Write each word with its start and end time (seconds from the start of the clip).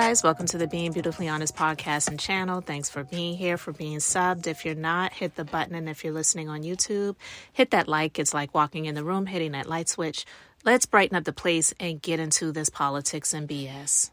Guys, 0.00 0.24
welcome 0.24 0.44
to 0.44 0.58
the 0.58 0.66
Being 0.66 0.90
Beautifully 0.90 1.28
Honest 1.28 1.54
podcast 1.54 2.08
and 2.08 2.18
channel. 2.18 2.60
Thanks 2.60 2.90
for 2.90 3.04
being 3.04 3.36
here, 3.36 3.56
for 3.56 3.72
being 3.72 3.98
subbed. 3.98 4.48
If 4.48 4.64
you're 4.64 4.74
not, 4.74 5.12
hit 5.12 5.36
the 5.36 5.44
button. 5.44 5.76
And 5.76 5.88
if 5.88 6.02
you're 6.02 6.12
listening 6.12 6.48
on 6.48 6.64
YouTube, 6.64 7.14
hit 7.52 7.70
that 7.70 7.86
like. 7.86 8.18
It's 8.18 8.34
like 8.34 8.52
walking 8.52 8.86
in 8.86 8.96
the 8.96 9.04
room, 9.04 9.26
hitting 9.26 9.52
that 9.52 9.68
light 9.68 9.88
switch. 9.88 10.26
Let's 10.64 10.84
brighten 10.84 11.16
up 11.16 11.22
the 11.22 11.32
place 11.32 11.72
and 11.78 12.02
get 12.02 12.18
into 12.18 12.50
this 12.50 12.70
politics 12.70 13.32
and 13.32 13.48
BS. 13.48 14.10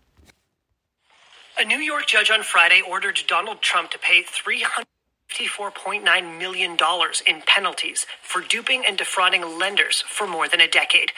A 1.58 1.66
New 1.66 1.80
York 1.80 2.06
judge 2.06 2.30
on 2.30 2.44
Friday 2.44 2.84
ordered 2.88 3.20
Donald 3.28 3.64
Trump 3.64 3.90
to 3.90 3.98
pay 3.98 4.22
$354.9 4.22 6.38
million 6.38 6.78
in 7.26 7.42
penalties 7.48 8.06
for 8.22 8.42
duping 8.42 8.84
and 8.88 9.00
defrauding 9.00 9.58
lenders 9.58 10.02
for 10.02 10.28
more 10.28 10.48
than 10.48 10.62
a 10.62 10.68
decade. 10.68 11.12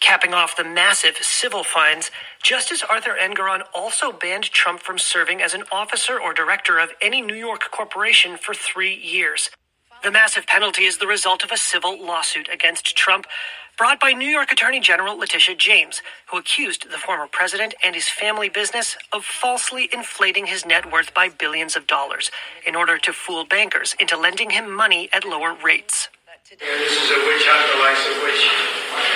Capping 0.00 0.34
off 0.34 0.56
the 0.56 0.64
massive 0.64 1.18
civil 1.18 1.64
fines, 1.64 2.10
Justice 2.42 2.84
Arthur 2.88 3.16
Engoron 3.20 3.62
also 3.74 4.12
banned 4.12 4.44
Trump 4.52 4.80
from 4.80 4.98
serving 4.98 5.42
as 5.42 5.54
an 5.54 5.64
officer 5.72 6.20
or 6.20 6.34
director 6.34 6.78
of 6.78 6.90
any 7.02 7.20
New 7.22 7.34
York 7.34 7.70
corporation 7.72 8.38
for 8.38 8.54
three 8.54 8.94
years. 8.94 9.50
The 10.04 10.12
massive 10.12 10.46
penalty 10.46 10.84
is 10.84 10.98
the 10.98 11.08
result 11.08 11.44
of 11.44 11.52
a 11.52 11.58
civil 11.58 12.04
lawsuit 12.04 12.48
against 12.52 12.96
Trump 12.96 13.26
brought 13.78 14.00
by 14.00 14.12
New 14.12 14.28
York 14.28 14.52
Attorney 14.52 14.80
General 14.80 15.18
Letitia 15.18 15.56
James, 15.56 16.02
who 16.30 16.38
accused 16.38 16.90
the 16.90 16.98
former 16.98 17.26
president 17.26 17.74
and 17.84 17.94
his 17.96 18.08
family 18.08 18.48
business 18.48 18.96
of 19.12 19.24
falsely 19.24 19.90
inflating 19.92 20.46
his 20.46 20.66
net 20.66 20.90
worth 20.92 21.14
by 21.14 21.28
billions 21.28 21.76
of 21.76 21.86
dollars 21.88 22.30
in 22.66 22.76
order 22.76 22.98
to 22.98 23.12
fool 23.12 23.44
bankers 23.46 23.96
into 24.00 24.16
lending 24.16 24.50
him 24.50 24.72
money 24.72 25.10
at 25.12 25.26
lower 25.26 25.54
rates. 25.64 26.08
This 26.50 26.60
is 26.96 27.10
a 27.10 27.20
witch 27.28 27.44
hunt 27.44 27.76
the 27.76 27.78
likes 27.84 28.08
of 28.08 28.24
which 28.24 28.40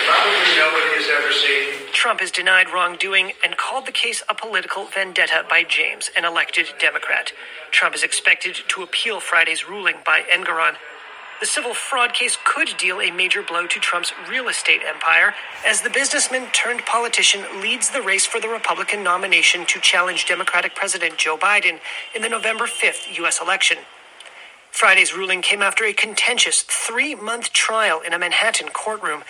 probably 0.05 0.53
nobody 0.61 1.01
has 1.01 1.09
ever 1.09 1.33
seen. 1.33 1.91
Trump 1.95 2.21
has 2.21 2.31
denied 2.31 2.69
wrongdoing 2.69 3.33
and 3.43 3.57
called 3.57 3.87
the 3.87 3.93
case 3.93 4.23
a 4.29 4.35
political 4.35 4.85
vendetta 4.85 5.47
by 5.49 5.65
James, 5.65 6.11
an 6.15 6.27
elected 6.27 6.67
Democrat. 6.79 7.33
Trump 7.71 7.95
is 7.95 8.03
expected 8.03 8.59
to 8.69 8.83
appeal 8.83 9.19
Friday's 9.19 9.67
ruling 9.67 9.97
by 10.05 10.25
Engoron. 10.31 10.75
The 11.41 11.47
civil 11.47 11.73
fraud 11.73 12.13
case 12.13 12.37
could 12.45 12.77
deal 12.77 13.01
a 13.01 13.11
major 13.11 13.43
blow 13.43 13.67
to 13.67 13.81
Trump's 13.81 14.13
real 14.29 14.49
estate 14.49 14.83
empire 14.87 15.33
as 15.65 15.81
the 15.81 15.89
businessman 15.89 16.53
turned 16.53 16.85
politician 16.85 17.63
leads 17.63 17.89
the 17.89 18.03
race 18.03 18.27
for 18.27 18.43
the 18.43 18.49
Republican 18.49 19.03
nomination 19.03 19.65
to 19.69 19.81
challenge 19.81 20.27
Democratic 20.27 20.75
President 20.75 21.17
Joe 21.17 21.39
Biden 21.39 21.81
in 22.15 22.21
the 22.21 22.29
November 22.29 22.67
5th 22.67 23.17
U.S. 23.17 23.41
election. 23.41 23.79
Friday's 24.73 25.15
ruling 25.17 25.43
came 25.43 25.63
after 25.63 25.85
a 25.85 25.95
contentious 25.95 26.63
three 26.63 27.15
month 27.15 27.53
trial 27.53 28.01
in 28.01 28.15
a 28.15 28.19
Manhattan 28.19 28.71
courtroom. 28.71 29.25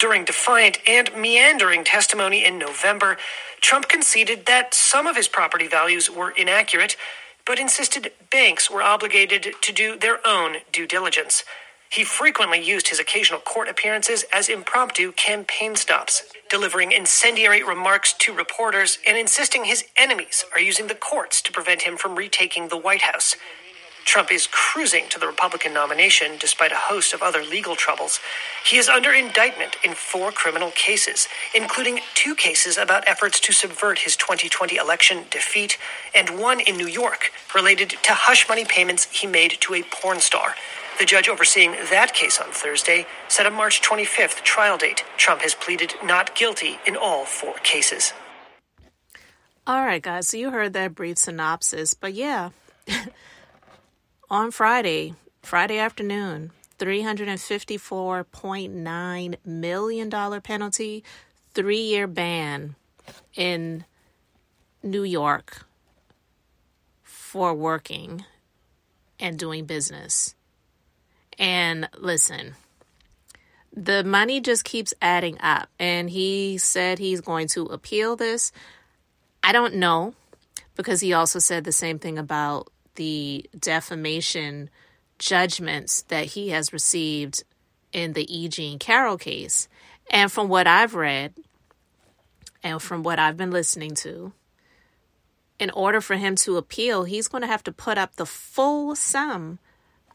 During 0.00 0.24
defiant 0.24 0.78
and 0.88 1.10
meandering 1.16 1.84
testimony 1.84 2.44
in 2.44 2.58
November, 2.58 3.18
Trump 3.60 3.88
conceded 3.88 4.46
that 4.46 4.74
some 4.74 5.06
of 5.06 5.16
his 5.16 5.28
property 5.28 5.68
values 5.68 6.10
were 6.10 6.32
inaccurate, 6.32 6.96
but 7.46 7.60
insisted 7.60 8.12
banks 8.30 8.70
were 8.70 8.82
obligated 8.82 9.54
to 9.62 9.72
do 9.72 9.98
their 9.98 10.26
own 10.26 10.58
due 10.72 10.88
diligence. 10.88 11.44
He 11.90 12.04
frequently 12.04 12.60
used 12.62 12.88
his 12.88 13.00
occasional 13.00 13.40
court 13.40 13.68
appearances 13.68 14.24
as 14.34 14.48
impromptu 14.48 15.12
campaign 15.12 15.76
stops, 15.76 16.24
delivering 16.50 16.92
incendiary 16.92 17.62
remarks 17.62 18.14
to 18.14 18.34
reporters 18.34 18.98
and 19.08 19.18
insisting 19.18 19.64
his 19.66 19.84
enemies 19.96 20.44
are 20.54 20.60
using 20.60 20.88
the 20.88 20.96
courts 20.96 21.42
to 21.42 21.52
prevent 21.52 21.82
him 21.82 21.96
from 21.98 22.16
retaking 22.16 22.68
the 22.68 22.78
White 22.78 23.02
House. 23.02 23.36
Trump 24.08 24.32
is 24.32 24.48
cruising 24.50 25.06
to 25.10 25.18
the 25.18 25.26
Republican 25.26 25.74
nomination 25.74 26.38
despite 26.40 26.72
a 26.72 26.76
host 26.76 27.12
of 27.12 27.22
other 27.22 27.44
legal 27.44 27.76
troubles. 27.76 28.20
He 28.64 28.78
is 28.78 28.88
under 28.88 29.12
indictment 29.12 29.76
in 29.84 29.92
four 29.92 30.32
criminal 30.32 30.70
cases, 30.70 31.28
including 31.54 32.00
two 32.14 32.34
cases 32.34 32.78
about 32.78 33.06
efforts 33.06 33.38
to 33.40 33.52
subvert 33.52 33.98
his 33.98 34.16
2020 34.16 34.76
election 34.76 35.24
defeat, 35.30 35.76
and 36.14 36.40
one 36.40 36.58
in 36.60 36.78
New 36.78 36.86
York 36.86 37.32
related 37.54 37.90
to 37.90 38.14
hush 38.14 38.48
money 38.48 38.64
payments 38.64 39.04
he 39.10 39.26
made 39.26 39.58
to 39.60 39.74
a 39.74 39.82
porn 39.82 40.20
star. 40.20 40.54
The 40.98 41.04
judge 41.04 41.28
overseeing 41.28 41.72
that 41.90 42.14
case 42.14 42.40
on 42.40 42.50
Thursday 42.50 43.06
set 43.28 43.44
a 43.44 43.50
March 43.50 43.82
25th 43.82 44.42
trial 44.42 44.78
date. 44.78 45.04
Trump 45.18 45.42
has 45.42 45.54
pleaded 45.54 45.92
not 46.02 46.34
guilty 46.34 46.78
in 46.86 46.96
all 46.96 47.26
four 47.26 47.56
cases. 47.62 48.14
All 49.66 49.84
right, 49.84 50.00
guys, 50.00 50.28
so 50.28 50.38
you 50.38 50.50
heard 50.50 50.72
that 50.72 50.94
brief 50.94 51.18
synopsis, 51.18 51.92
but 51.92 52.14
yeah. 52.14 52.52
on 54.30 54.50
Friday, 54.50 55.14
Friday 55.42 55.78
afternoon, 55.78 56.50
$354.9 56.78 59.34
million 59.44 60.40
penalty, 60.40 61.04
three 61.54 61.80
year 61.80 62.06
ban 62.06 62.76
in 63.34 63.84
New 64.82 65.02
York 65.02 65.66
for 67.02 67.54
working 67.54 68.24
and 69.18 69.38
doing 69.38 69.64
business. 69.64 70.34
And 71.38 71.88
listen, 71.96 72.54
the 73.72 74.04
money 74.04 74.40
just 74.40 74.64
keeps 74.64 74.92
adding 75.00 75.40
up. 75.40 75.68
And 75.78 76.10
he 76.10 76.58
said 76.58 76.98
he's 76.98 77.20
going 77.20 77.48
to 77.48 77.66
appeal 77.66 78.16
this. 78.16 78.52
I 79.42 79.52
don't 79.52 79.76
know 79.76 80.14
because 80.74 81.00
he 81.00 81.12
also 81.12 81.38
said 81.38 81.64
the 81.64 81.72
same 81.72 81.98
thing 81.98 82.18
about 82.18 82.68
the 82.98 83.48
defamation 83.56 84.68
judgments 85.20 86.02
that 86.08 86.26
he 86.26 86.48
has 86.50 86.72
received 86.72 87.44
in 87.92 88.12
the 88.12 88.26
E. 88.36 88.48
Jean 88.48 88.78
Carroll 88.78 89.16
case. 89.16 89.68
And 90.10 90.30
from 90.30 90.48
what 90.48 90.66
I've 90.66 90.94
read 90.94 91.32
and 92.62 92.82
from 92.82 93.04
what 93.04 93.20
I've 93.20 93.36
been 93.36 93.52
listening 93.52 93.94
to, 93.96 94.32
in 95.60 95.70
order 95.70 96.00
for 96.00 96.16
him 96.16 96.34
to 96.36 96.56
appeal, 96.56 97.04
he's 97.04 97.28
going 97.28 97.42
to 97.42 97.48
have 97.48 97.62
to 97.64 97.72
put 97.72 97.98
up 97.98 98.16
the 98.16 98.26
full 98.26 98.96
sum 98.96 99.60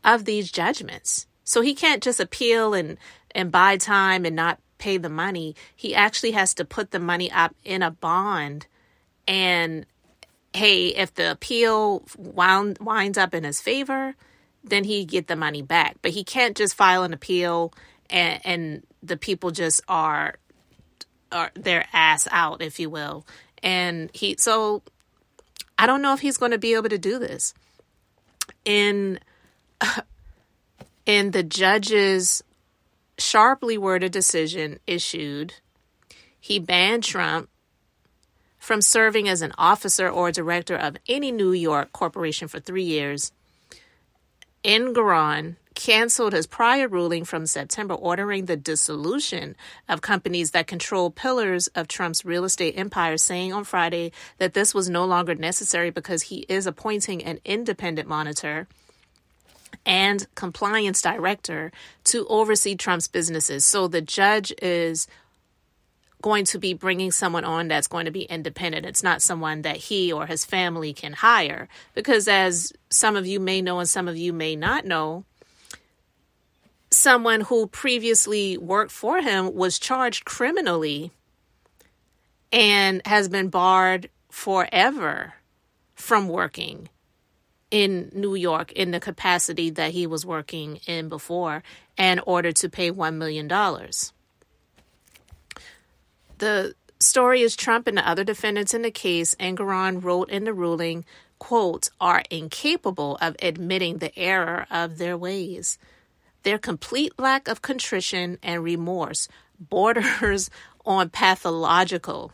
of 0.03 0.25
these 0.25 0.51
judgments. 0.51 1.25
So 1.45 1.61
he 1.61 1.73
can't 1.73 2.03
just 2.03 2.19
appeal 2.19 2.73
and, 2.73 2.97
and 3.31 3.49
buy 3.49 3.77
time 3.77 4.25
and 4.25 4.35
not 4.35 4.59
pay 4.77 4.97
the 4.97 5.09
money. 5.09 5.55
He 5.73 5.95
actually 5.95 6.31
has 6.31 6.53
to 6.55 6.65
put 6.65 6.91
the 6.91 6.99
money 6.99 7.31
up 7.31 7.55
in 7.63 7.81
a 7.81 7.91
bond 7.91 8.67
and 9.25 9.85
hey, 10.53 10.87
if 10.87 11.13
the 11.15 11.31
appeal 11.31 12.03
wound, 12.17 12.77
winds 12.79 13.17
up 13.17 13.33
in 13.33 13.43
his 13.43 13.61
favor, 13.61 14.15
then 14.63 14.83
he 14.83 15.05
get 15.05 15.27
the 15.27 15.35
money 15.35 15.61
back. 15.61 15.97
But 16.01 16.11
he 16.11 16.23
can't 16.23 16.55
just 16.55 16.75
file 16.75 17.03
an 17.03 17.13
appeal 17.13 17.73
and, 18.09 18.41
and 18.45 18.87
the 19.01 19.17
people 19.17 19.51
just 19.51 19.81
are 19.87 20.35
are 21.31 21.51
their 21.55 21.85
ass 21.91 22.27
out, 22.31 22.61
if 22.61 22.79
you 22.79 22.89
will. 22.89 23.25
And 23.61 24.09
he 24.13 24.35
so 24.37 24.83
I 25.77 25.85
don't 25.87 26.01
know 26.01 26.13
if 26.13 26.19
he's 26.19 26.37
going 26.37 26.51
to 26.51 26.57
be 26.57 26.75
able 26.75 26.89
to 26.89 26.97
do 26.97 27.19
this. 27.19 27.53
In 28.63 29.19
in 31.05 31.31
the 31.31 31.43
judge's 31.43 32.43
sharply 33.17 33.77
worded 33.77 34.11
decision 34.11 34.79
issued, 34.87 35.55
he 36.39 36.59
banned 36.59 37.03
Trump 37.03 37.49
from 38.63 38.81
serving 38.81 39.27
as 39.27 39.41
an 39.41 39.51
officer 39.57 40.09
or 40.09 40.31
director 40.31 40.73
of 40.73 40.95
any 41.09 41.33
New 41.33 41.51
York 41.51 41.91
corporation 41.91 42.47
for 42.47 42.61
three 42.61 42.85
years. 42.85 43.33
Engoron 44.63 45.57
canceled 45.75 46.31
his 46.31 46.47
prior 46.47 46.87
ruling 46.87 47.25
from 47.25 47.45
September 47.45 47.93
ordering 47.93 48.45
the 48.45 48.55
dissolution 48.55 49.57
of 49.89 49.99
companies 49.99 50.51
that 50.51 50.65
control 50.65 51.11
pillars 51.11 51.67
of 51.75 51.89
Trump's 51.89 52.23
real 52.23 52.45
estate 52.45 52.77
empire, 52.77 53.17
saying 53.17 53.51
on 53.51 53.65
Friday 53.65 54.13
that 54.37 54.53
this 54.53 54.73
was 54.73 54.89
no 54.89 55.03
longer 55.03 55.35
necessary 55.35 55.89
because 55.89 56.21
he 56.21 56.45
is 56.47 56.65
appointing 56.65 57.21
an 57.21 57.41
independent 57.43 58.07
monitor 58.07 58.65
and 59.85 60.25
compliance 60.35 61.01
director 61.01 61.69
to 62.05 62.25
oversee 62.27 62.75
Trump's 62.75 63.09
businesses. 63.09 63.65
So 63.65 63.89
the 63.89 63.99
judge 63.99 64.53
is 64.61 65.05
going 66.23 66.45
to 66.45 66.57
be 66.57 66.73
bringing 66.73 67.11
someone 67.11 67.43
on 67.43 67.67
that's 67.67 67.87
going 67.87 68.05
to 68.05 68.11
be 68.11 68.23
independent. 68.23 68.85
It's 68.85 69.03
not 69.03 69.21
someone 69.21 69.61
that 69.63 69.75
he 69.75 70.11
or 70.11 70.25
his 70.25 70.45
family 70.45 70.93
can 70.93 71.13
hire. 71.13 71.67
Because, 71.93 72.27
as 72.27 72.73
some 72.89 73.15
of 73.15 73.27
you 73.27 73.39
may 73.39 73.61
know 73.61 73.79
and 73.79 73.89
some 73.89 74.07
of 74.07 74.17
you 74.17 74.31
may 74.31 74.55
not 74.55 74.85
know, 74.85 75.25
someone 76.89 77.41
who 77.41 77.67
previously 77.67 78.57
worked 78.57 78.91
for 78.91 79.21
him 79.21 79.53
was 79.53 79.77
charged 79.77 80.23
criminally 80.23 81.11
and 82.53 83.01
has 83.05 83.27
been 83.27 83.49
barred 83.49 84.09
forever 84.31 85.33
from 85.93 86.29
working 86.29 86.87
in 87.69 88.09
New 88.13 88.35
York 88.35 88.71
in 88.71 88.91
the 88.91 88.99
capacity 88.99 89.71
that 89.71 89.91
he 89.91 90.07
was 90.07 90.25
working 90.25 90.79
in 90.87 91.09
before 91.09 91.63
in 91.97 92.19
order 92.19 92.53
to 92.53 92.69
pay 92.69 92.91
$1 92.91 93.15
million. 93.15 93.49
The 96.43 96.75
story 96.99 97.41
is 97.41 97.55
Trump 97.55 97.87
and 97.87 97.95
the 97.97 98.05
other 98.05 98.25
defendants 98.25 98.73
in 98.73 98.81
the 98.81 98.91
case, 98.91 99.33
Engoron 99.35 100.03
wrote 100.03 100.29
in 100.29 100.43
the 100.43 100.51
ruling, 100.51 101.05
quote, 101.39 101.87
are 102.01 102.21
incapable 102.29 103.17
of 103.21 103.37
admitting 103.41 103.99
the 103.99 104.13
error 104.19 104.67
of 104.69 104.97
their 104.97 105.17
ways. 105.17 105.77
Their 106.41 106.57
complete 106.57 107.13
lack 107.17 107.47
of 107.47 107.61
contrition 107.61 108.39
and 108.43 108.61
remorse 108.61 109.29
borders 109.57 110.49
on 110.85 111.11
pathological, 111.11 112.33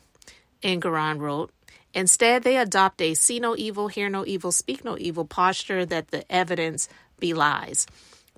Engoron 0.63 1.19
wrote. 1.19 1.51
Instead, 1.93 2.41
they 2.41 2.57
adopt 2.57 3.03
a 3.03 3.13
see 3.13 3.39
no 3.39 3.55
evil, 3.55 3.89
hear 3.89 4.09
no 4.09 4.25
evil, 4.25 4.51
speak 4.51 4.83
no 4.83 4.97
evil 4.97 5.25
posture 5.25 5.85
that 5.85 6.07
the 6.07 6.25
evidence 6.33 6.89
belies. 7.19 7.85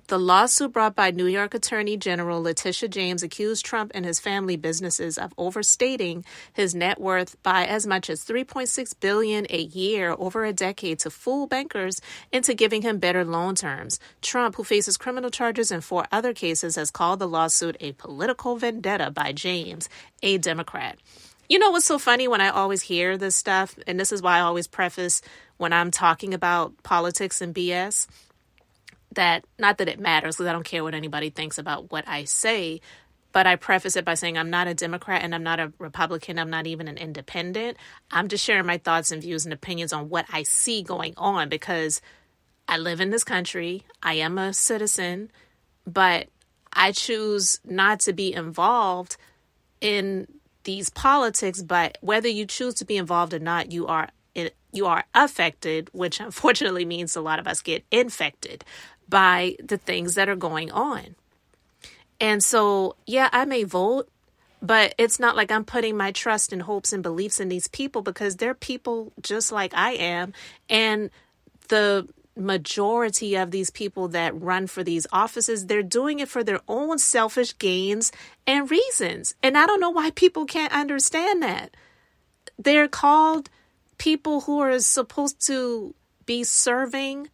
The 0.08 0.18
lawsuit 0.18 0.72
brought 0.72 0.96
by 0.96 1.10
New 1.12 1.26
York 1.26 1.54
Attorney 1.54 1.96
General 1.96 2.42
Letitia 2.42 2.88
James 2.88 3.22
accused 3.22 3.64
Trump 3.64 3.92
and 3.94 4.04
his 4.04 4.20
family 4.20 4.56
businesses 4.56 5.16
of 5.16 5.32
overstating 5.38 6.24
his 6.52 6.74
net 6.74 7.00
worth 7.00 7.40
by 7.42 7.64
as 7.64 7.86
much 7.86 8.10
as 8.10 8.24
3.6 8.24 8.94
billion 9.00 9.46
a 9.48 9.60
year 9.60 10.14
over 10.18 10.44
a 10.44 10.52
decade 10.52 10.98
to 10.98 11.10
fool 11.10 11.46
bankers 11.46 12.00
into 12.32 12.52
giving 12.52 12.82
him 12.82 12.98
better 12.98 13.24
loan 13.24 13.54
terms. 13.54 14.00
Trump, 14.20 14.56
who 14.56 14.64
faces 14.64 14.96
criminal 14.96 15.30
charges 15.30 15.70
in 15.70 15.80
four 15.80 16.04
other 16.10 16.34
cases, 16.34 16.76
has 16.76 16.90
called 16.90 17.20
the 17.20 17.28
lawsuit 17.28 17.76
a 17.80 17.92
political 17.92 18.56
vendetta 18.56 19.10
by 19.10 19.32
James, 19.32 19.88
a 20.22 20.36
Democrat. 20.36 20.98
You 21.48 21.58
know 21.58 21.70
what's 21.70 21.86
so 21.86 21.98
funny 21.98 22.28
when 22.28 22.40
I 22.40 22.48
always 22.48 22.82
hear 22.82 23.16
this 23.16 23.36
stuff, 23.36 23.78
and 23.86 23.98
this 24.00 24.10
is 24.12 24.20
why 24.20 24.38
I 24.38 24.40
always 24.40 24.66
preface 24.66 25.22
when 25.58 25.72
I'm 25.72 25.90
talking 25.90 26.34
about 26.34 26.82
politics 26.82 27.40
and 27.40 27.54
BS 27.54 28.08
that 29.14 29.44
not 29.58 29.78
that 29.78 29.88
it 29.88 30.00
matters 30.00 30.36
because 30.36 30.48
I 30.48 30.52
don't 30.52 30.64
care 30.64 30.84
what 30.84 30.94
anybody 30.94 31.30
thinks 31.30 31.58
about 31.58 31.90
what 31.90 32.06
I 32.06 32.24
say, 32.24 32.80
but 33.32 33.46
I 33.46 33.56
preface 33.56 33.96
it 33.96 34.04
by 34.04 34.14
saying 34.14 34.36
I'm 34.36 34.50
not 34.50 34.68
a 34.68 34.74
Democrat 34.74 35.22
and 35.22 35.34
I'm 35.34 35.42
not 35.42 35.60
a 35.60 35.72
Republican. 35.78 36.38
I'm 36.38 36.50
not 36.50 36.66
even 36.66 36.88
an 36.88 36.98
independent. 36.98 37.76
I'm 38.10 38.28
just 38.28 38.44
sharing 38.44 38.66
my 38.66 38.78
thoughts 38.78 39.10
and 39.10 39.22
views 39.22 39.44
and 39.44 39.52
opinions 39.52 39.92
on 39.92 40.08
what 40.08 40.26
I 40.30 40.42
see 40.42 40.82
going 40.82 41.14
on 41.16 41.48
because 41.48 42.00
I 42.68 42.78
live 42.78 43.00
in 43.00 43.10
this 43.10 43.24
country. 43.24 43.84
I 44.02 44.14
am 44.14 44.38
a 44.38 44.52
citizen, 44.52 45.30
but 45.86 46.28
I 46.72 46.92
choose 46.92 47.60
not 47.64 48.00
to 48.00 48.12
be 48.12 48.32
involved 48.32 49.16
in 49.80 50.26
these 50.64 50.90
politics, 50.90 51.62
but 51.62 51.98
whether 52.00 52.28
you 52.28 52.46
choose 52.46 52.74
to 52.74 52.84
be 52.84 52.96
involved 52.96 53.34
or 53.34 53.40
not, 53.40 53.72
you 53.72 53.86
are 53.86 54.08
you 54.72 54.86
are 54.86 55.04
affected, 55.14 55.90
which 55.92 56.18
unfortunately 56.20 56.84
means 56.84 57.14
a 57.14 57.20
lot 57.20 57.38
of 57.38 57.46
us 57.46 57.60
get 57.60 57.84
infected 57.90 58.64
by 59.08 59.56
the 59.62 59.78
things 59.78 60.14
that 60.14 60.28
are 60.28 60.36
going 60.36 60.70
on. 60.70 61.16
And 62.20 62.42
so, 62.42 62.96
yeah, 63.06 63.28
I 63.32 63.44
may 63.44 63.64
vote, 63.64 64.08
but 64.62 64.94
it's 64.96 65.18
not 65.18 65.34
like 65.34 65.50
I'm 65.50 65.64
putting 65.64 65.96
my 65.96 66.12
trust 66.12 66.52
and 66.52 66.62
hopes 66.62 66.92
and 66.92 67.02
beliefs 67.02 67.40
in 67.40 67.48
these 67.48 67.66
people 67.68 68.00
because 68.02 68.36
they're 68.36 68.54
people 68.54 69.12
just 69.20 69.50
like 69.50 69.74
I 69.74 69.92
am. 69.92 70.32
And 70.70 71.10
the 71.68 72.08
majority 72.36 73.34
of 73.34 73.50
these 73.50 73.70
people 73.70 74.08
that 74.08 74.40
run 74.40 74.66
for 74.66 74.82
these 74.82 75.06
offices, 75.12 75.66
they're 75.66 75.82
doing 75.82 76.20
it 76.20 76.28
for 76.28 76.44
their 76.44 76.60
own 76.68 76.98
selfish 76.98 77.58
gains 77.58 78.12
and 78.46 78.70
reasons. 78.70 79.34
And 79.42 79.58
I 79.58 79.66
don't 79.66 79.80
know 79.80 79.90
why 79.90 80.10
people 80.10 80.46
can't 80.46 80.72
understand 80.72 81.42
that. 81.42 81.76
They're 82.58 82.88
called 82.88 83.50
people 83.98 84.42
who 84.42 84.60
are 84.60 84.78
supposed 84.78 85.44
to 85.46 85.94
be 86.24 86.44
serving 86.44 87.28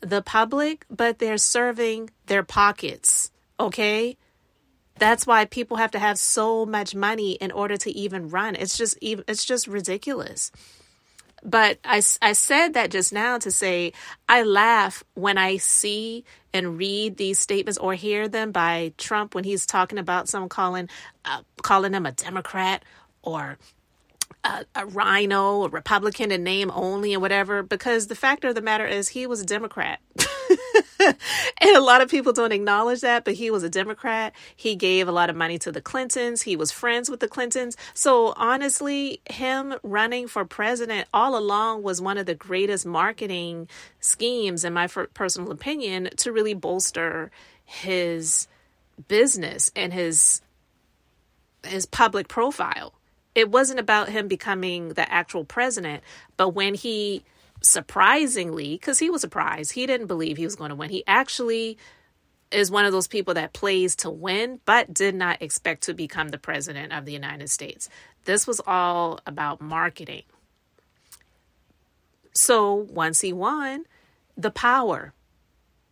the 0.00 0.22
public, 0.22 0.84
but 0.90 1.18
they're 1.18 1.38
serving 1.38 2.10
their 2.26 2.42
pockets. 2.42 3.30
Okay? 3.58 4.16
That's 4.98 5.26
why 5.26 5.44
people 5.44 5.76
have 5.76 5.92
to 5.92 5.98
have 5.98 6.18
so 6.18 6.66
much 6.66 6.94
money 6.94 7.32
in 7.32 7.52
order 7.52 7.76
to 7.76 7.90
even 7.90 8.30
run. 8.30 8.56
It's 8.56 8.76
just 8.76 8.98
it's 9.00 9.44
just 9.44 9.66
ridiculous. 9.66 10.50
But 11.44 11.78
I, 11.84 12.02
I 12.20 12.32
said 12.32 12.74
that 12.74 12.90
just 12.90 13.12
now 13.12 13.38
to 13.38 13.50
say 13.50 13.92
I 14.28 14.42
laugh 14.42 15.04
when 15.14 15.38
I 15.38 15.58
see 15.58 16.24
and 16.52 16.78
read 16.78 17.16
these 17.16 17.38
statements 17.38 17.78
or 17.78 17.94
hear 17.94 18.26
them 18.26 18.50
by 18.50 18.92
Trump 18.98 19.34
when 19.34 19.44
he's 19.44 19.66
talking 19.66 19.98
about 19.98 20.28
someone 20.28 20.48
calling 20.48 20.88
uh, 21.24 21.42
calling 21.62 21.92
him 21.92 22.06
a 22.06 22.12
Democrat 22.12 22.84
or 23.22 23.58
a, 24.48 24.64
a 24.74 24.86
RINO, 24.86 25.64
a 25.64 25.68
Republican 25.68 26.32
in 26.32 26.42
name 26.42 26.70
only, 26.74 27.12
and 27.12 27.22
whatever. 27.22 27.62
Because 27.62 28.06
the 28.06 28.14
fact 28.14 28.44
of 28.44 28.54
the 28.54 28.62
matter 28.62 28.86
is, 28.86 29.08
he 29.08 29.26
was 29.26 29.40
a 29.40 29.46
Democrat. 29.46 30.00
and 31.00 31.76
a 31.76 31.80
lot 31.80 32.00
of 32.00 32.10
people 32.10 32.32
don't 32.32 32.52
acknowledge 32.52 33.00
that, 33.02 33.24
but 33.24 33.34
he 33.34 33.50
was 33.50 33.62
a 33.62 33.70
Democrat. 33.70 34.34
He 34.56 34.74
gave 34.74 35.08
a 35.08 35.12
lot 35.12 35.30
of 35.30 35.36
money 35.36 35.58
to 35.60 35.72
the 35.72 35.80
Clintons. 35.80 36.42
He 36.42 36.56
was 36.56 36.72
friends 36.72 37.10
with 37.10 37.20
the 37.20 37.28
Clintons. 37.28 37.76
So 37.94 38.32
honestly, 38.36 39.20
him 39.30 39.74
running 39.82 40.28
for 40.28 40.44
president 40.44 41.08
all 41.12 41.36
along 41.36 41.82
was 41.82 42.00
one 42.00 42.18
of 42.18 42.26
the 42.26 42.34
greatest 42.34 42.86
marketing 42.86 43.68
schemes, 44.00 44.64
in 44.64 44.72
my 44.72 44.86
personal 44.86 45.52
opinion, 45.52 46.10
to 46.16 46.32
really 46.32 46.54
bolster 46.54 47.30
his 47.64 48.48
business 49.08 49.70
and 49.76 49.92
his 49.92 50.40
his 51.64 51.86
public 51.86 52.28
profile. 52.28 52.97
It 53.38 53.52
wasn't 53.52 53.78
about 53.78 54.08
him 54.08 54.26
becoming 54.26 54.88
the 54.88 55.08
actual 55.08 55.44
president, 55.44 56.02
but 56.36 56.48
when 56.48 56.74
he 56.74 57.22
surprisingly, 57.60 58.72
because 58.72 58.98
he 58.98 59.10
was 59.10 59.20
surprised, 59.20 59.70
he 59.70 59.86
didn't 59.86 60.08
believe 60.08 60.36
he 60.36 60.44
was 60.44 60.56
going 60.56 60.70
to 60.70 60.74
win. 60.74 60.90
He 60.90 61.04
actually 61.06 61.78
is 62.50 62.68
one 62.68 62.84
of 62.84 62.90
those 62.90 63.06
people 63.06 63.34
that 63.34 63.52
plays 63.52 63.94
to 63.94 64.10
win, 64.10 64.58
but 64.64 64.92
did 64.92 65.14
not 65.14 65.40
expect 65.40 65.84
to 65.84 65.94
become 65.94 66.30
the 66.30 66.38
president 66.38 66.92
of 66.92 67.04
the 67.04 67.12
United 67.12 67.48
States. 67.48 67.88
This 68.24 68.44
was 68.44 68.60
all 68.66 69.20
about 69.24 69.60
marketing. 69.60 70.24
So 72.32 72.74
once 72.74 73.20
he 73.20 73.32
won, 73.32 73.84
the 74.36 74.50
power. 74.50 75.12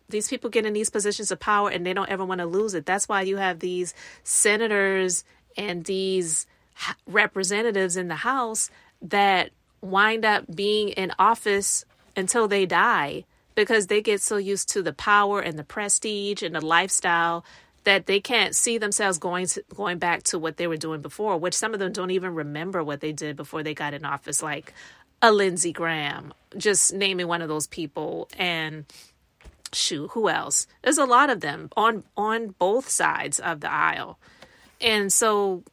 These 0.09 0.27
people 0.27 0.49
get 0.49 0.65
in 0.65 0.73
these 0.73 0.89
positions 0.89 1.31
of 1.31 1.39
power 1.39 1.69
and 1.69 1.85
they 1.85 1.93
don't 1.93 2.09
ever 2.09 2.25
want 2.25 2.39
to 2.39 2.45
lose 2.45 2.73
it. 2.73 2.85
That's 2.85 3.07
why 3.07 3.21
you 3.21 3.37
have 3.37 3.59
these 3.59 3.93
senators 4.25 5.23
and 5.55 5.85
these 5.85 6.45
representatives 7.05 7.97
in 7.97 8.07
the 8.07 8.15
House 8.15 8.69
that 9.01 9.51
wind 9.81 10.25
up 10.25 10.43
being 10.53 10.89
in 10.89 11.11
office 11.19 11.85
until 12.15 12.47
they 12.47 12.65
die 12.65 13.23
because 13.55 13.87
they 13.87 14.01
get 14.01 14.21
so 14.21 14.37
used 14.37 14.69
to 14.69 14.81
the 14.81 14.93
power 14.93 15.39
and 15.39 15.57
the 15.57 15.63
prestige 15.63 16.43
and 16.43 16.55
the 16.55 16.65
lifestyle 16.65 17.43
that 17.83 18.05
they 18.05 18.19
can't 18.19 18.55
see 18.55 18.77
themselves 18.77 19.17
going 19.17 19.47
to, 19.47 19.63
going 19.73 19.97
back 19.97 20.21
to 20.21 20.37
what 20.37 20.57
they 20.57 20.67
were 20.67 20.77
doing 20.77 21.01
before, 21.01 21.37
which 21.37 21.53
some 21.53 21.73
of 21.73 21.79
them 21.79 21.93
don't 21.93 22.11
even 22.11 22.35
remember 22.35 22.83
what 22.83 22.99
they 22.99 23.13
did 23.13 23.35
before 23.35 23.63
they 23.63 23.73
got 23.73 23.93
in 23.93 24.03
office, 24.03 24.43
like 24.43 24.73
a 25.21 25.31
Lindsey 25.31 25.71
Graham, 25.71 26.33
just 26.57 26.93
naming 26.93 27.27
one 27.27 27.41
of 27.41 27.47
those 27.47 27.65
people 27.65 28.27
and 28.37 28.85
shoot, 29.73 30.09
who 30.11 30.29
else? 30.29 30.67
There's 30.81 30.97
a 30.97 31.05
lot 31.05 31.29
of 31.29 31.39
them 31.41 31.69
on 31.75 32.03
on 32.15 32.55
both 32.59 32.89
sides 32.89 33.39
of 33.39 33.61
the 33.61 33.71
aisle. 33.71 34.19
And 34.79 35.11
so 35.11 35.63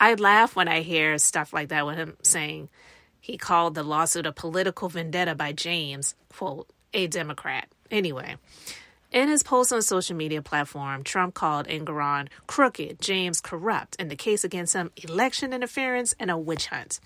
I 0.00 0.14
laugh 0.14 0.56
when 0.56 0.66
I 0.66 0.80
hear 0.80 1.18
stuff 1.18 1.52
like 1.52 1.68
that 1.68 1.84
with 1.84 1.96
him 1.96 2.16
saying 2.22 2.70
he 3.20 3.36
called 3.36 3.74
the 3.74 3.82
lawsuit 3.82 4.24
a 4.24 4.32
political 4.32 4.88
vendetta 4.88 5.34
by 5.34 5.52
James, 5.52 6.14
quote, 6.32 6.68
a 6.94 7.06
Democrat. 7.06 7.68
Anyway, 7.90 8.36
in 9.12 9.28
his 9.28 9.42
post 9.42 9.72
on 9.72 9.82
social 9.82 10.16
media 10.16 10.40
platform, 10.40 11.04
Trump 11.04 11.34
called 11.34 11.66
Engoron 11.68 12.28
crooked, 12.46 13.00
James 13.00 13.42
corrupt, 13.42 13.94
and 13.98 14.10
the 14.10 14.16
case 14.16 14.42
against 14.42 14.72
him 14.74 14.90
election 14.96 15.52
interference 15.52 16.14
and 16.18 16.30
a 16.30 16.38
witch 16.38 16.68
hunt. 16.68 16.98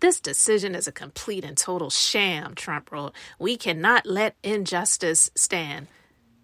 This 0.00 0.20
decision 0.20 0.74
is 0.74 0.88
a 0.88 0.92
complete 0.92 1.44
and 1.44 1.56
total 1.56 1.90
sham, 1.90 2.54
Trump 2.54 2.90
wrote. 2.90 3.12
We 3.38 3.56
cannot 3.56 4.06
let 4.06 4.36
injustice 4.42 5.30
stand. 5.34 5.88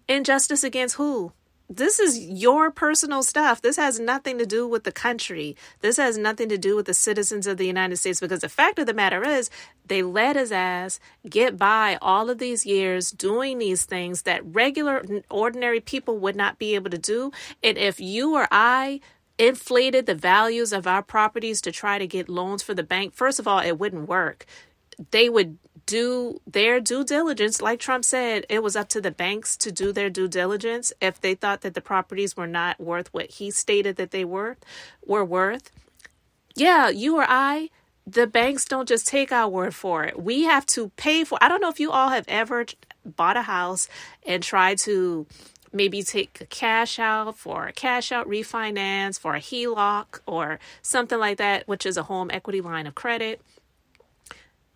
Injustice 0.07 0.63
against 0.63 0.95
who? 0.95 1.31
This 1.69 1.99
is 1.99 2.19
your 2.19 2.69
personal 2.71 3.23
stuff. 3.23 3.61
This 3.61 3.77
has 3.77 3.99
nothing 3.99 4.37
to 4.37 4.45
do 4.45 4.67
with 4.67 4.83
the 4.83 4.91
country. 4.91 5.55
This 5.81 5.97
has 5.97 6.17
nothing 6.17 6.49
to 6.49 6.57
do 6.57 6.75
with 6.75 6.85
the 6.85 6.93
citizens 6.93 7.47
of 7.47 7.57
the 7.57 7.65
United 7.65 7.97
States 7.97 8.19
because 8.19 8.41
the 8.41 8.49
fact 8.49 8.77
of 8.79 8.85
the 8.85 8.93
matter 8.93 9.23
is, 9.23 9.49
they 9.87 10.01
let 10.01 10.35
his 10.35 10.51
ass 10.51 10.99
get 11.29 11.57
by 11.57 11.97
all 12.01 12.29
of 12.29 12.37
these 12.37 12.65
years 12.65 13.11
doing 13.11 13.57
these 13.57 13.85
things 13.85 14.23
that 14.23 14.45
regular, 14.45 15.03
ordinary 15.29 15.79
people 15.79 16.17
would 16.19 16.35
not 16.35 16.59
be 16.59 16.75
able 16.75 16.89
to 16.89 16.97
do. 16.97 17.31
And 17.63 17.77
if 17.77 17.99
you 17.99 18.35
or 18.35 18.47
I 18.51 19.01
inflated 19.37 20.05
the 20.05 20.15
values 20.15 20.71
of 20.71 20.87
our 20.87 21.01
properties 21.01 21.61
to 21.61 21.71
try 21.71 21.97
to 21.97 22.07
get 22.07 22.29
loans 22.29 22.63
for 22.63 22.73
the 22.73 22.83
bank, 22.83 23.13
first 23.13 23.39
of 23.39 23.47
all, 23.47 23.59
it 23.59 23.79
wouldn't 23.79 24.07
work. 24.07 24.45
They 25.11 25.29
would 25.29 25.57
do 25.85 26.41
their 26.47 26.79
due 26.79 27.03
diligence. 27.03 27.61
Like 27.61 27.79
Trump 27.79 28.05
said, 28.05 28.45
it 28.49 28.63
was 28.63 28.75
up 28.75 28.89
to 28.89 29.01
the 29.01 29.11
banks 29.11 29.55
to 29.57 29.71
do 29.71 29.91
their 29.91 30.09
due 30.09 30.27
diligence 30.27 30.91
if 31.01 31.21
they 31.21 31.35
thought 31.35 31.61
that 31.61 31.73
the 31.73 31.81
properties 31.81 32.35
were 32.35 32.47
not 32.47 32.79
worth 32.79 33.13
what 33.13 33.31
he 33.31 33.51
stated 33.51 33.95
that 33.97 34.11
they 34.11 34.25
were 34.25 34.57
were 35.05 35.25
worth. 35.25 35.71
Yeah, 36.55 36.89
you 36.89 37.17
or 37.17 37.25
I, 37.27 37.69
the 38.07 38.27
banks 38.27 38.65
don't 38.65 38.87
just 38.87 39.07
take 39.07 39.31
our 39.31 39.49
word 39.49 39.75
for 39.75 40.03
it. 40.03 40.21
We 40.21 40.43
have 40.43 40.65
to 40.67 40.89
pay 40.95 41.23
for 41.23 41.37
I 41.41 41.47
don't 41.47 41.61
know 41.61 41.69
if 41.69 41.79
you 41.79 41.91
all 41.91 42.09
have 42.09 42.25
ever 42.27 42.65
bought 43.05 43.37
a 43.37 43.43
house 43.43 43.87
and 44.25 44.41
tried 44.41 44.79
to 44.79 45.27
maybe 45.71 46.01
take 46.01 46.39
a 46.39 46.45
cash 46.45 46.97
out 46.97 47.37
for 47.37 47.67
a 47.67 47.73
cash 47.73 48.11
out 48.11 48.27
refinance 48.27 49.19
for 49.19 49.35
a 49.35 49.39
HELOC 49.39 50.21
or 50.25 50.57
something 50.81 51.19
like 51.19 51.37
that, 51.37 51.67
which 51.67 51.85
is 51.85 51.97
a 51.97 52.03
home 52.03 52.31
equity 52.31 52.61
line 52.61 52.87
of 52.87 52.95
credit 52.95 53.41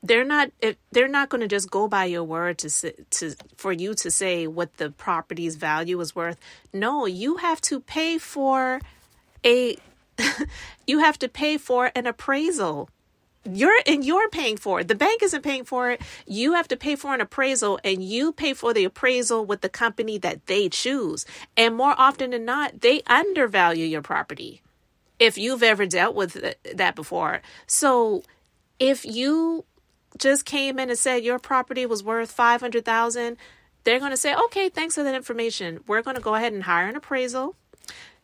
they're 0.01 0.25
not 0.25 0.51
they're 0.91 1.07
not 1.07 1.29
going 1.29 1.41
to 1.41 1.47
just 1.47 1.69
go 1.69 1.87
by 1.87 2.05
your 2.05 2.23
word 2.23 2.57
to 2.59 2.69
to 3.09 3.35
for 3.57 3.71
you 3.71 3.93
to 3.95 4.09
say 4.09 4.47
what 4.47 4.77
the 4.77 4.91
property's 4.91 5.55
value 5.55 5.99
is 5.99 6.15
worth. 6.15 6.37
No 6.73 7.05
you 7.05 7.37
have 7.37 7.61
to 7.61 7.79
pay 7.79 8.17
for 8.17 8.79
a 9.45 9.77
you 10.87 10.99
have 10.99 11.19
to 11.19 11.29
pay 11.29 11.57
for 11.57 11.91
an 11.95 12.07
appraisal. 12.07 12.89
You're 13.49 13.79
and 13.87 14.03
you're 14.05 14.29
paying 14.29 14.57
for 14.57 14.81
it. 14.81 14.87
The 14.87 14.95
bank 14.95 15.23
isn't 15.23 15.43
paying 15.43 15.63
for 15.63 15.91
it. 15.91 16.01
You 16.27 16.53
have 16.53 16.67
to 16.69 16.77
pay 16.77 16.95
for 16.95 17.13
an 17.13 17.21
appraisal 17.21 17.79
and 17.83 18.03
you 18.03 18.31
pay 18.31 18.53
for 18.53 18.73
the 18.73 18.83
appraisal 18.83 19.45
with 19.45 19.61
the 19.61 19.69
company 19.69 20.17
that 20.19 20.45
they 20.45 20.69
choose. 20.69 21.25
And 21.57 21.75
more 21.75 21.95
often 21.97 22.31
than 22.31 22.45
not 22.45 22.81
they 22.81 23.01
undervalue 23.07 23.85
your 23.85 24.01
property 24.01 24.61
if 25.19 25.37
you've 25.37 25.63
ever 25.63 25.85
dealt 25.85 26.15
with 26.15 26.55
that 26.73 26.95
before. 26.95 27.41
So 27.67 28.23
if 28.79 29.05
you 29.05 29.65
just 30.17 30.45
came 30.45 30.79
in 30.79 30.89
and 30.89 30.97
said 30.97 31.23
your 31.23 31.39
property 31.39 31.85
was 31.85 32.03
worth 32.03 32.31
500,000, 32.31 33.37
they're 33.83 33.99
going 33.99 34.11
to 34.11 34.17
say, 34.17 34.35
"Okay, 34.35 34.69
thanks 34.69 34.95
for 34.95 35.03
that 35.03 35.15
information. 35.15 35.81
We're 35.87 36.01
going 36.01 36.15
to 36.15 36.21
go 36.21 36.35
ahead 36.35 36.53
and 36.53 36.63
hire 36.63 36.87
an 36.87 36.95
appraisal. 36.95 37.55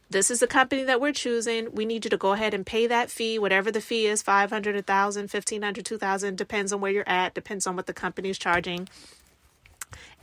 This 0.09 0.29
is 0.29 0.39
the 0.39 0.47
company 0.47 0.83
that 0.83 1.01
we're 1.01 1.13
choosing. 1.13 1.73
We 1.73 1.85
need 1.85 2.03
you 2.05 2.09
to 2.11 2.17
go 2.17 2.33
ahead 2.33 2.53
and 2.53 2.65
pay 2.65 2.85
that 2.87 3.09
fee, 3.09 3.39
whatever 3.39 3.71
the 3.71 3.81
fee 3.81 4.05
is, 4.05 4.21
500, 4.21 4.75
1,000, 4.75 5.29
1,500, 5.31 5.85
2,000, 5.85 6.37
depends 6.37 6.71
on 6.71 6.79
where 6.81 6.91
you're 6.91 7.09
at, 7.09 7.33
depends 7.33 7.65
on 7.65 7.75
what 7.75 7.87
the 7.87 7.93
company 7.93 8.29
is 8.29 8.37
charging." 8.37 8.87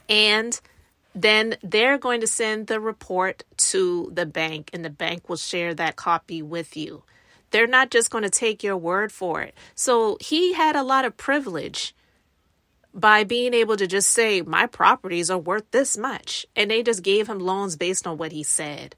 And 0.09 0.61
then 1.15 1.57
they're 1.63 1.99
going 1.99 2.21
to 2.21 2.27
send 2.27 2.67
the 2.67 2.81
report 2.81 3.45
to 3.57 4.11
the 4.15 4.27
bank 4.27 4.71
and 4.73 4.85
the 4.85 4.91
bank 4.91 5.29
will 5.29 5.37
share 5.37 5.75
that 5.75 5.97
copy 5.97 6.43
with 6.43 6.77
you. 6.77 7.03
They're 7.53 7.67
not 7.67 7.91
just 7.91 8.11
going 8.11 8.25
to 8.25 8.31
take 8.31 8.63
your 8.63 8.77
word 8.77 9.13
for 9.13 9.41
it. 9.43 9.55
So 9.75 10.17
he 10.21 10.55
had 10.55 10.75
a 10.75 10.83
lot 10.83 11.05
of 11.05 11.17
privilege 11.17 11.95
by 12.95 13.25
being 13.25 13.55
able 13.55 13.77
to 13.77 13.87
just 13.87 14.11
say, 14.11 14.43
My 14.43 14.67
properties 14.67 15.31
are 15.31 15.39
worth 15.39 15.71
this 15.71 15.97
much. 15.97 16.47
And 16.57 16.71
they 16.71 16.83
just 16.83 17.03
gave 17.03 17.29
him 17.29 17.39
loans 17.39 17.77
based 17.77 18.07
on 18.07 18.19
what 18.19 18.33
he 18.33 18.43
said. 18.43 18.97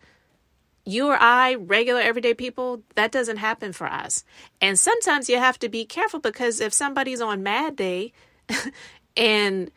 You 0.86 1.08
or 1.08 1.16
I, 1.18 1.54
regular 1.54 2.00
everyday 2.00 2.34
people, 2.34 2.82
that 2.94 3.10
doesn't 3.10 3.38
happen 3.38 3.72
for 3.72 3.86
us. 3.86 4.24
And 4.60 4.78
sometimes 4.78 5.28
you 5.28 5.38
have 5.38 5.58
to 5.60 5.68
be 5.68 5.84
careful 5.84 6.20
because 6.20 6.60
if 6.60 6.72
somebody's 6.72 7.22
on 7.22 7.42
mad 7.42 7.76
day 7.76 8.12
and 9.16 9.70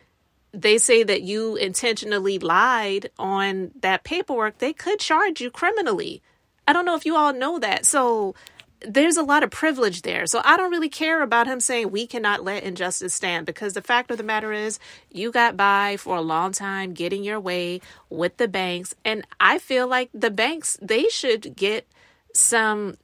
they 0.51 0.77
say 0.77 1.03
that 1.03 1.21
you 1.21 1.55
intentionally 1.55 2.39
lied 2.39 3.09
on 3.17 3.71
that 3.79 4.03
paperwork, 4.03 4.57
they 4.57 4.73
could 4.73 4.99
charge 4.99 5.39
you 5.39 5.49
criminally. 5.49 6.21
I 6.67 6.73
don't 6.73 6.85
know 6.85 6.95
if 6.95 7.05
you 7.05 7.15
all 7.15 7.31
know 7.31 7.59
that. 7.59 7.85
So 7.85 8.35
there's 8.81 9.17
a 9.17 9.23
lot 9.23 9.43
of 9.43 9.49
privilege 9.49 10.03
there. 10.03 10.25
So 10.27 10.41
I 10.43 10.55
don't 10.57 10.71
really 10.71 10.89
care 10.89 11.21
about 11.21 11.47
him 11.47 11.59
saying 11.59 11.89
we 11.89 12.05
cannot 12.05 12.43
let 12.43 12.63
injustice 12.63 13.13
stand 13.13 13.45
because 13.45 13.73
the 13.73 13.81
fact 13.81 14.11
of 14.11 14.17
the 14.17 14.23
matter 14.23 14.51
is 14.51 14.79
you 15.11 15.31
got 15.31 15.57
by 15.57 15.97
for 15.97 16.15
a 16.15 16.21
long 16.21 16.51
time 16.51 16.93
getting 16.93 17.23
your 17.23 17.39
way 17.39 17.81
with 18.09 18.37
the 18.37 18.47
banks 18.47 18.93
and 19.03 19.25
I 19.39 19.57
feel 19.57 19.87
like 19.87 20.09
the 20.13 20.31
banks 20.31 20.77
they 20.81 21.09
should 21.09 21.55
get 21.55 21.87
some 22.33 22.97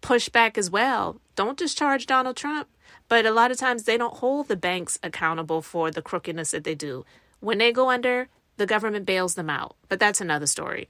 pushback 0.00 0.56
as 0.56 0.70
well. 0.70 1.20
Don't 1.36 1.58
discharge 1.58 2.06
Donald 2.06 2.36
Trump, 2.36 2.68
but 3.08 3.26
a 3.26 3.30
lot 3.30 3.50
of 3.50 3.58
times 3.58 3.82
they 3.82 3.98
don't 3.98 4.16
hold 4.16 4.48
the 4.48 4.56
banks 4.56 4.98
accountable 5.02 5.60
for 5.60 5.90
the 5.90 6.02
crookedness 6.02 6.52
that 6.52 6.64
they 6.64 6.74
do. 6.74 7.04
When 7.40 7.58
they 7.58 7.72
go 7.72 7.90
under, 7.90 8.28
the 8.56 8.66
government 8.66 9.06
bails 9.06 9.34
them 9.34 9.50
out. 9.50 9.76
But 9.88 10.00
that's 10.00 10.20
another 10.20 10.46
story. 10.46 10.88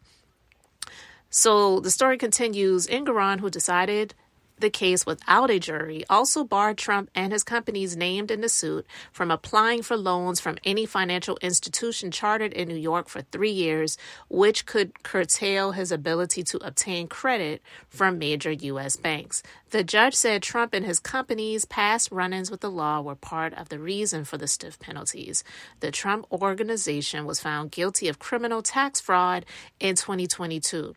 So 1.31 1.81
the 1.81 1.91
story 1.91 2.17
continues. 2.17 2.87
Engoron, 2.87 3.41
who 3.41 3.51
decided 3.51 4.15
the 4.61 4.71
case 4.71 5.07
without 5.07 5.51
a 5.51 5.59
jury 5.59 6.05
also 6.09 6.45
barred 6.45 6.79
Trump 6.79 7.11
and 7.15 7.33
his 7.33 7.43
companies 7.43 7.97
named 7.97 8.31
in 8.31 8.41
the 8.41 8.49
suit 8.49 8.87
from 9.13 9.31
applying 9.31 9.83
for 9.83 9.97
loans 9.97 10.41
from 10.41 10.59
any 10.65 10.87
financial 10.87 11.39
institution 11.43 12.11
chartered 12.11 12.53
in 12.53 12.69
New 12.69 12.77
York 12.77 13.09
for 13.09 13.23
three 13.23 13.51
years, 13.51 13.99
which 14.29 14.67
could 14.67 15.03
curtail 15.03 15.73
his 15.73 15.93
ability 15.93 16.43
to 16.43 16.59
obtain 16.59 17.09
credit 17.09 17.63
from 17.89 18.19
major 18.19 18.53
U.S. 18.53 18.97
banks. 18.97 19.43
The 19.71 19.85
judge 19.85 20.15
said 20.15 20.43
Trump 20.43 20.73
and 20.73 20.87
his 20.87 20.99
company's 20.99 21.65
past 21.65 22.11
run 22.11 22.33
ins 22.33 22.51
with 22.51 22.61
the 22.61 22.71
law 22.71 23.01
were 23.03 23.15
part 23.15 23.53
of 23.55 23.69
the 23.69 23.79
reason 23.79 24.25
for 24.25 24.39
the 24.39 24.47
stiff 24.47 24.79
penalties. 24.79 25.45
The 25.81 25.91
Trump 25.91 26.27
organization 26.33 27.27
was 27.27 27.41
found 27.41 27.71
guilty 27.71 28.09
of 28.09 28.19
criminal 28.19 28.63
tax 28.63 29.01
fraud 29.01 29.45
in 29.79 29.95
2022. 29.95 30.95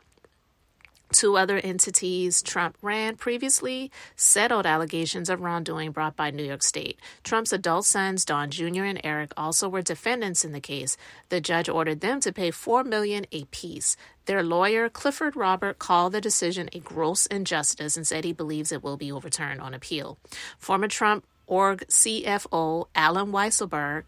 Two 1.11 1.35
other 1.35 1.57
entities 1.57 2.41
Trump 2.41 2.77
ran 2.81 3.17
previously 3.17 3.91
settled 4.15 4.65
allegations 4.65 5.29
of 5.29 5.41
wrongdoing 5.41 5.91
brought 5.91 6.15
by 6.15 6.31
New 6.31 6.43
York 6.43 6.63
State. 6.63 6.99
Trump's 7.23 7.51
adult 7.51 7.85
sons, 7.85 8.23
Don 8.23 8.49
Jr. 8.49 8.85
and 8.85 9.01
Eric, 9.03 9.33
also 9.35 9.67
were 9.67 9.81
defendants 9.81 10.45
in 10.45 10.53
the 10.53 10.61
case. 10.61 10.95
The 11.27 11.41
judge 11.41 11.67
ordered 11.67 11.99
them 11.99 12.21
to 12.21 12.31
pay 12.31 12.49
four 12.49 12.83
million 12.85 13.25
apiece. 13.33 13.97
Their 14.25 14.41
lawyer, 14.41 14.87
Clifford 14.87 15.35
Robert, 15.35 15.79
called 15.79 16.13
the 16.13 16.21
decision 16.21 16.69
a 16.71 16.79
gross 16.79 17.25
injustice 17.25 17.97
and 17.97 18.07
said 18.07 18.23
he 18.23 18.33
believes 18.33 18.71
it 18.71 18.83
will 18.83 18.97
be 18.97 19.11
overturned 19.11 19.59
on 19.59 19.73
appeal. 19.73 20.17
Former 20.57 20.87
Trump 20.87 21.25
org 21.45 21.85
CFO 21.87 22.87
Allen 22.95 23.33
Weisselberg, 23.33 24.03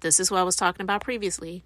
this 0.00 0.20
is 0.20 0.30
what 0.30 0.40
I 0.40 0.42
was 0.42 0.56
talking 0.56 0.82
about 0.84 1.02
previously, 1.02 1.64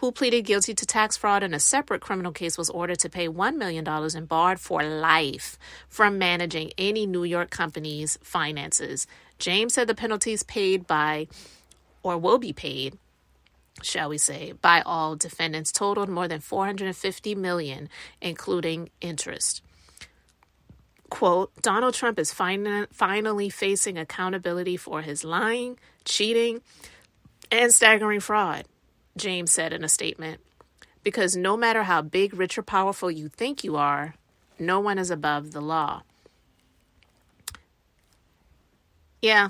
who 0.00 0.10
pleaded 0.10 0.46
guilty 0.46 0.72
to 0.72 0.86
tax 0.86 1.18
fraud 1.18 1.42
in 1.42 1.52
a 1.52 1.60
separate 1.60 2.00
criminal 2.00 2.32
case, 2.32 2.56
was 2.56 2.70
ordered 2.70 2.98
to 2.98 3.10
pay 3.10 3.28
$1 3.28 3.56
million 3.56 3.86
and 3.86 4.26
barred 4.26 4.58
for 4.58 4.82
life 4.82 5.58
from 5.90 6.18
managing 6.18 6.72
any 6.78 7.04
New 7.04 7.22
York 7.22 7.50
company's 7.50 8.18
finances. 8.22 9.06
James 9.38 9.74
said 9.74 9.86
the 9.86 9.94
penalties 9.94 10.42
paid 10.42 10.86
by, 10.86 11.28
or 12.02 12.16
will 12.16 12.38
be 12.38 12.50
paid, 12.50 12.96
shall 13.82 14.08
we 14.08 14.16
say, 14.16 14.52
by 14.52 14.80
all 14.86 15.16
defendants 15.16 15.70
totaled 15.70 16.08
more 16.08 16.26
than 16.26 16.40
450 16.40 17.34
million, 17.34 17.90
including 18.22 18.88
interest. 19.02 19.62
Quote, 21.10 21.52
Donald 21.60 21.92
Trump 21.92 22.18
is 22.18 22.32
fin- 22.32 22.86
finally 22.90 23.50
facing 23.50 23.98
accountability 23.98 24.78
for 24.78 25.02
his 25.02 25.24
lying, 25.24 25.78
cheating, 26.06 26.62
and 27.52 27.70
staggering 27.70 28.20
fraud. 28.20 28.64
James 29.16 29.52
said 29.52 29.72
in 29.72 29.84
a 29.84 29.88
statement. 29.88 30.40
Because 31.02 31.36
no 31.36 31.56
matter 31.56 31.84
how 31.84 32.02
big, 32.02 32.34
rich, 32.34 32.58
or 32.58 32.62
powerful 32.62 33.10
you 33.10 33.28
think 33.28 33.64
you 33.64 33.76
are, 33.76 34.14
no 34.58 34.80
one 34.80 34.98
is 34.98 35.10
above 35.10 35.52
the 35.52 35.60
law. 35.62 36.02
Yeah, 39.22 39.48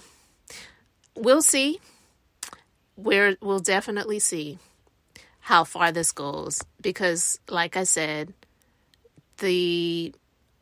we'll 1.17 1.43
see. 1.43 1.81
We're, 2.97 3.37
we'll 3.41 3.61
definitely 3.61 4.19
see 4.19 4.59
how 5.41 5.65
far 5.65 5.91
this 5.91 6.13
goes 6.13 6.63
because, 6.81 7.41
like 7.49 7.77
I 7.77 7.85
said, 7.85 8.33
the 9.39 10.15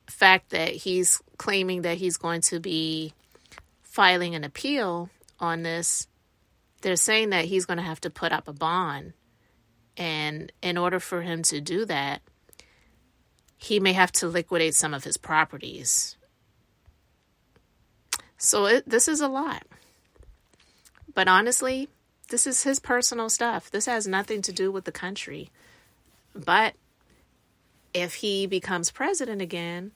fact 0.07 0.51
that 0.51 0.71
he's 0.71 1.21
claiming 1.37 1.83
that 1.83 1.99
he's 1.99 2.17
going 2.17 2.41
to 2.43 2.61
be 2.61 3.13
filing 3.83 4.35
an 4.35 4.45
appeal 4.45 5.11
on 5.41 5.63
this 5.63 6.07
they're 6.81 6.97
saying 6.97 7.31
that 7.31 7.47
he's 7.47 7.67
going 7.67 7.79
to 7.79 7.83
have 7.83 8.01
to 8.03 8.11
put 8.11 8.33
up 8.33 8.49
a 8.49 8.53
bond. 8.53 9.13
And 9.97 10.53
in 10.63 10.79
order 10.79 11.01
for 11.01 11.23
him 11.23 11.43
to 11.45 11.61
do 11.61 11.85
that, 11.87 12.23
he 13.57 13.81
may 13.81 13.93
have 13.93 14.13
to 14.13 14.29
liquidate 14.29 14.75
some 14.75 14.95
of 14.95 15.05
his 15.05 15.17
properties. 15.17 16.17
So 18.37 18.67
it, 18.67 18.89
this 18.89 19.09
is 19.09 19.21
a 19.21 19.29
lot. 19.29 19.65
But 21.13 21.27
honestly, 21.27 21.89
this 22.29 22.47
is 22.47 22.63
his 22.63 22.79
personal 22.79 23.29
stuff. 23.29 23.71
This 23.71 23.87
has 23.87 24.07
nothing 24.07 24.43
to 24.43 24.53
do 24.53 24.71
with 24.71 24.85
the 24.85 24.93
country. 24.93 25.51
But 26.35 26.75
if 27.93 28.15
he 28.15 28.47
becomes 28.47 28.93
president 28.93 29.43
again, 29.43 29.91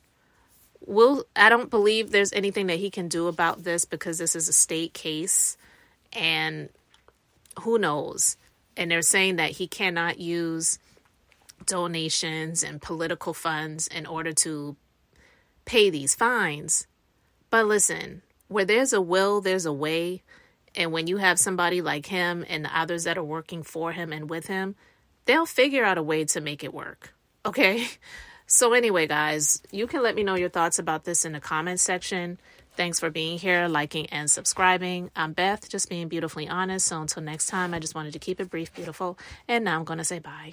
will 0.81 1.25
I 1.37 1.49
don't 1.49 1.71
believe 1.71 2.11
there's 2.11 2.33
anything 2.33 2.67
that 2.67 2.79
he 2.79 2.91
can 2.91 3.07
do 3.07 3.29
about 3.29 3.63
this 3.63 3.85
because 3.85 4.19
this 4.19 4.35
is 4.35 4.49
a 4.49 4.53
state 4.53 4.93
case 4.93 5.57
and 6.13 6.69
who 7.61 7.79
knows. 7.79 8.37
And 8.77 8.91
they're 8.91 9.03
saying 9.03 9.37
that 9.37 9.53
he 9.53 9.67
cannot 9.67 10.19
use 10.19 10.79
donations 11.67 12.63
and 12.63 12.81
political 12.81 13.35
funds 13.35 13.87
in 13.87 14.07
order 14.07 14.33
to 14.33 14.77
pay 15.65 15.91
these 15.91 16.15
fines. 16.15 16.87
But 17.51 17.67
listen, 17.67 18.23
where 18.49 18.65
there's 18.65 18.93
a 18.93 19.01
will, 19.01 19.41
there's 19.41 19.67
a 19.67 19.73
way. 19.73 20.23
And 20.75 20.93
when 20.93 21.07
you 21.07 21.19
have 21.19 21.39
somebody 21.39 21.83
like 21.83 22.07
him 22.07 22.45
and 22.49 22.65
the 22.65 22.79
others 22.79 23.05
that 23.05 23.19
are 23.19 23.25
working 23.25 23.63
for 23.63 23.93
him 23.93 24.13
and 24.13 24.31
with 24.31 24.47
him, 24.47 24.75
they'll 25.27 25.47
figure 25.47 25.85
out 25.85 25.99
a 25.99 26.03
way 26.03 26.25
to 26.25 26.41
make 26.41 26.65
it 26.65 26.75
work. 26.75 27.15
Okay? 27.45 27.87
So, 28.45 28.75
anyway, 28.75 29.07
guys, 29.07 29.63
you 29.71 29.87
can 29.87 30.03
let 30.03 30.15
me 30.15 30.23
know 30.25 30.35
your 30.35 30.51
thoughts 30.51 30.79
about 30.79 31.05
this 31.05 31.25
in 31.25 31.33
the 31.33 31.41
comments 31.41 31.83
section. 31.83 32.39
Thanks 32.75 32.99
for 32.99 33.11
being 33.11 33.39
here, 33.39 33.69
liking, 33.69 34.07
and 34.07 34.31
subscribing. 34.31 35.11
I'm 35.15 35.35
Beth, 35.35 35.69
just 35.69 35.91
being 35.91 36.09
beautifully 36.09 36.49
honest. 36.49 36.87
So, 36.87 37.01
until 37.01 37.23
next 37.23 37.49
time, 37.49 37.75
I 37.75 37.79
just 37.79 37.95
wanted 37.95 38.15
to 38.15 38.19
keep 38.19 38.41
it 38.41 38.49
brief, 38.49 38.73
beautiful. 38.73 39.19
And 39.47 39.65
now 39.65 39.79
I'm 39.79 39.85
going 39.85 39.99
to 39.99 40.05
say 40.05 40.21
bye. 40.21 40.53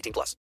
18 0.01 0.13
plus. 0.13 0.35